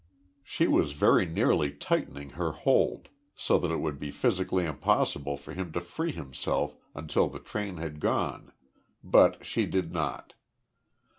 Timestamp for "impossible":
4.65-5.37